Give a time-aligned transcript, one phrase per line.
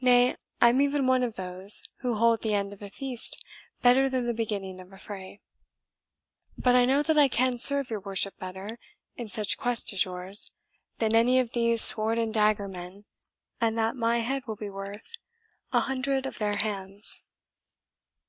[0.00, 3.44] Nay, I am even one of those who hold the end of a feast
[3.82, 5.40] better than the beginning of a fray.
[6.56, 8.78] But I know that I can serve your worship better,
[9.16, 10.52] in such quest as yours,
[10.98, 13.06] than any of these sword and dagger men,
[13.60, 15.14] and that my head will be worth
[15.72, 17.24] an hundred of their hands."